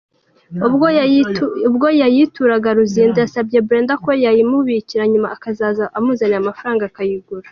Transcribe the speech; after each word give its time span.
Ubwo 1.69 1.87
yayitiruraga, 2.01 2.69
Luzinda 2.77 3.17
yasabye 3.21 3.57
Brenda 3.67 3.93
ko 4.03 4.09
yayimubikira, 4.25 5.03
nyuma 5.11 5.27
akazaza 5.35 5.83
amuzaniye 5.97 6.39
amafaranga 6.39 6.83
akayigura. 6.87 7.47